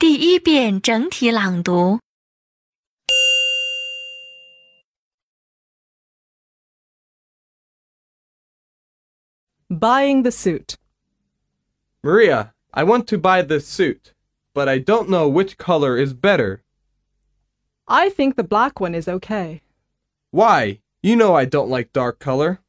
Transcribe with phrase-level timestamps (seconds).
[0.00, 2.00] 第一遍整体朗读。
[9.68, 10.76] Buying the suit.
[12.02, 14.14] Maria, I want to buy this suit,
[14.54, 16.62] but I don't know which color is better.
[17.86, 19.60] I think the black one is okay.
[20.30, 20.80] Why?
[21.02, 22.60] You know I don't like dark color.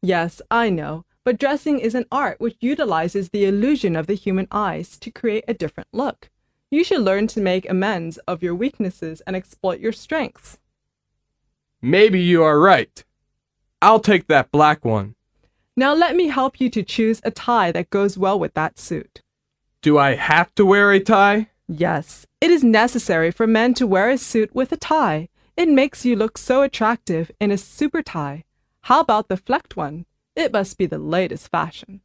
[0.00, 4.48] Yes, I know, but dressing is an art which utilizes the illusion of the human
[4.50, 6.30] eyes to create a different look.
[6.71, 10.59] You should learn to make amends of your weaknesses and exploit your strengths.
[11.81, 13.03] Maybe you are right.
[13.81, 15.15] I'll take that black one.
[15.75, 19.21] Now let me help you to choose a tie that goes well with that suit.
[19.81, 21.49] Do I have to wear a tie?
[21.67, 25.29] Yes, it is necessary for men to wear a suit with a tie.
[25.55, 28.43] It makes you look so attractive in a super tie.
[28.81, 30.05] How about the flecked one?
[30.35, 32.01] It must be the latest fashion.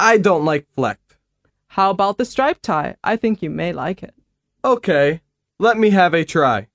[0.00, 1.11] I don't like flecked.
[1.71, 2.95] How about the striped tie?
[3.03, 4.13] I think you may like it.
[4.63, 5.21] Okay,
[5.59, 6.67] let me have a try.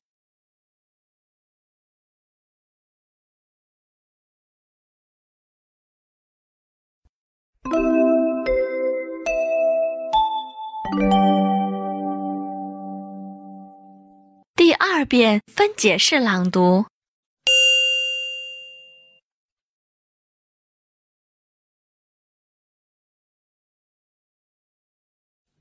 [14.54, 16.86] 第二遍分解式朗读。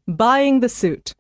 [0.09, 1.13] Buying the suit.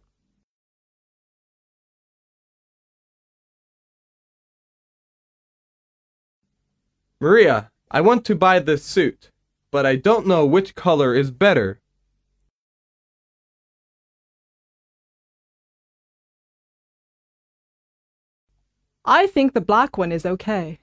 [7.20, 9.32] Maria, I want to buy this suit,
[9.72, 11.80] but I don't know which color is better.
[19.04, 20.78] I think the black one is okay.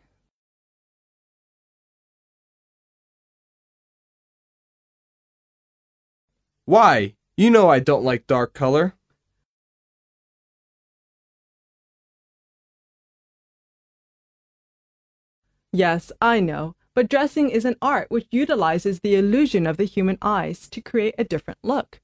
[6.66, 7.16] Why?
[7.36, 8.94] You know I don't like dark color.
[15.72, 20.20] Yes, I know, but dressing is an art which utilizes the illusion of the human
[20.22, 22.00] eyes to create a different look.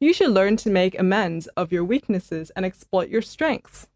[0.00, 3.88] You should learn to make amends of your weaknesses and exploit your strengths.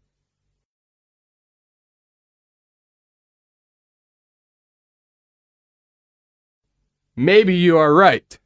[7.19, 8.37] Maybe you are right.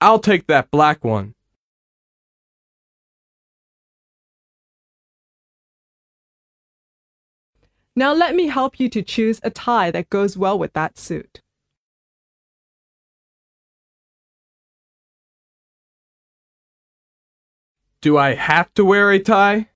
[0.00, 1.34] I'll take that black one.
[7.94, 11.40] Now let me help you to choose a tie that goes well with that suit.
[18.00, 19.68] Do I have to wear a tie?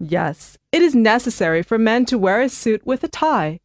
[0.00, 3.60] Yes, it is necessary for men to wear a suit with a tie.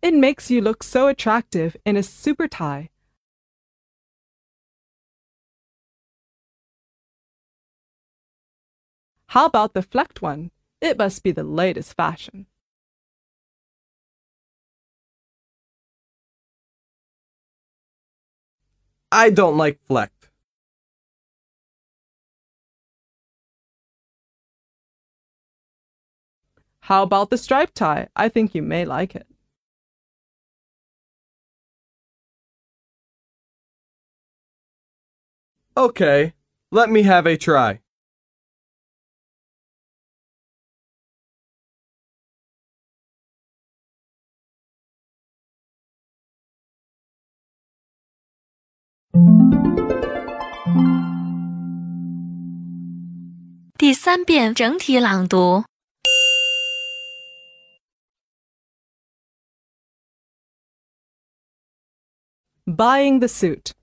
[0.00, 2.90] It makes you look so attractive in a super tie.
[9.32, 10.50] How about the flecked one?
[10.80, 12.46] It must be the latest fashion.
[19.10, 20.28] I don't like flecked.
[26.80, 28.08] How about the striped tie?
[28.16, 29.26] I think you may like it.
[35.76, 36.34] Okay,
[36.70, 37.80] let me have a try.
[53.77, 55.65] “第三遍整体朗读。
[62.65, 63.73] Buying the suit.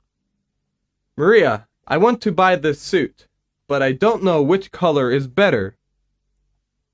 [1.17, 3.29] Maria, I want to buy this suit,
[3.69, 5.77] but I don't know which color is better.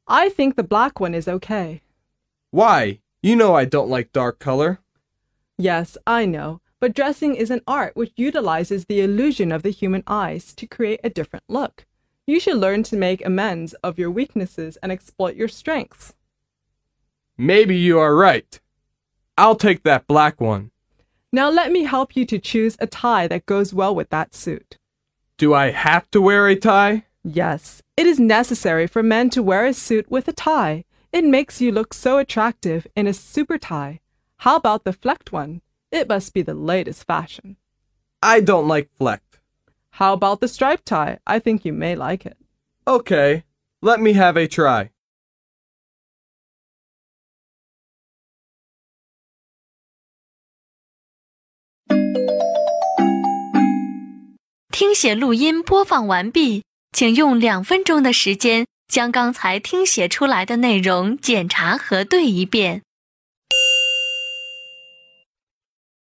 [0.08, 1.82] I think the black one is okay.
[2.50, 2.98] Why?
[3.22, 4.80] You know I don't like dark color.
[5.56, 10.03] Yes, I know, but dressing is an art which utilizes the illusion of the human
[10.07, 11.85] eyes to create a different look.
[12.25, 16.15] You should learn to make amends of your weaknesses and exploit your strengths.
[17.37, 18.59] Maybe you are right.
[19.37, 20.71] I'll take that black one.
[21.31, 24.77] Now let me help you to choose a tie that goes well with that suit.
[25.37, 27.05] Do I have to wear a tie?
[27.23, 30.85] Yes, it is necessary for men to wear a suit with a tie.
[31.13, 33.99] It makes you look so attractive in a super tie.
[34.37, 35.61] How about the flecked one?
[35.90, 37.56] It must be the latest fashion.
[38.20, 39.40] I don't like flecked.
[39.90, 41.18] How about the striped tie?
[41.26, 42.36] I think you may like it.
[42.86, 43.44] Okay,
[43.80, 44.90] let me have a try.
[54.70, 62.82] 听写录音播放完毕，请用两分钟的时间将刚才听写出来的内容检查核对一遍。